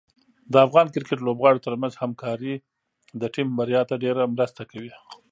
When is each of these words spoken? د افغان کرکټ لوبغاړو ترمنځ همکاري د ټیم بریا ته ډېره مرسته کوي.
د 0.51 0.53
افغان 0.65 0.87
کرکټ 0.93 1.19
لوبغاړو 1.23 1.63
ترمنځ 1.65 1.93
همکاري 2.01 2.53
د 3.21 3.23
ټیم 3.33 3.47
بریا 3.57 3.81
ته 3.89 3.95
ډېره 4.03 4.21
مرسته 4.35 4.61
کوي. 4.71 4.93